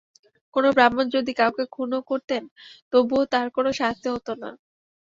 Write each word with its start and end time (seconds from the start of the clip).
কোন 0.53 0.65
ব্রাহ্মণ 0.71 1.05
যদি 1.15 1.31
কাউকে 1.33 1.63
খুনও 1.71 1.99
করতেন, 2.09 2.43
তবুও 2.91 3.23
তাঁর 3.33 3.47
কোন 3.49 3.65
শাস্তি 3.79 4.07
হত 4.09 4.27
না। 4.41 4.49